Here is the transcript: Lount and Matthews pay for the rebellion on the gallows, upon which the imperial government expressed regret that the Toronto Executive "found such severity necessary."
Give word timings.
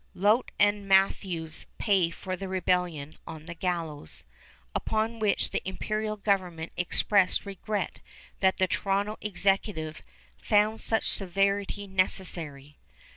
Lount 0.15 0.49
and 0.57 0.87
Matthews 0.87 1.67
pay 1.77 2.09
for 2.09 2.35
the 2.35 2.47
rebellion 2.47 3.19
on 3.27 3.45
the 3.45 3.53
gallows, 3.53 4.23
upon 4.73 5.19
which 5.19 5.51
the 5.51 5.61
imperial 5.63 6.17
government 6.17 6.71
expressed 6.75 7.45
regret 7.45 7.99
that 8.39 8.57
the 8.57 8.65
Toronto 8.67 9.19
Executive 9.21 10.01
"found 10.39 10.81
such 10.81 11.07
severity 11.11 11.85
necessary." 11.85 12.79